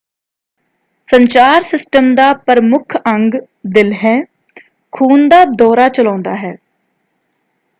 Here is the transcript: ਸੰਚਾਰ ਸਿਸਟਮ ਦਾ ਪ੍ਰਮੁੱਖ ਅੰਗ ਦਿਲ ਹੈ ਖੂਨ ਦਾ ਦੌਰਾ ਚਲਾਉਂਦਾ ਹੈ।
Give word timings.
ਸੰਚਾਰ 1.07 1.61
ਸਿਸਟਮ 1.61 2.13
ਦਾ 2.15 2.33
ਪ੍ਰਮੁੱਖ 2.45 2.95
ਅੰਗ 3.07 3.33
ਦਿਲ 3.67 3.93
ਹੈ 3.93 4.19
ਖੂਨ 4.93 5.27
ਦਾ 5.29 5.43
ਦੌਰਾ 5.57 5.87
ਚਲਾਉਂਦਾ 5.89 6.35
ਹੈ। 6.35 6.55